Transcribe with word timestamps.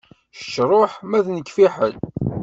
Kečč 0.37 0.53
ṛuḥ 0.69 0.93
ma 1.09 1.19
d 1.25 1.27
nekk 1.31 1.49
fiḥel. 1.55 1.93